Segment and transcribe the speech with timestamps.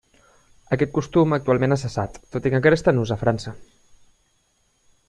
[0.77, 3.57] Aquest costum actualment ha cessat, tot i que encara està en ús a França.